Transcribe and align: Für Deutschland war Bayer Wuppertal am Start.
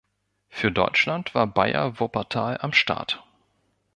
Für 0.49 0.71
Deutschland 0.71 1.35
war 1.35 1.45
Bayer 1.45 1.99
Wuppertal 1.99 2.57
am 2.61 2.73
Start. 2.73 3.23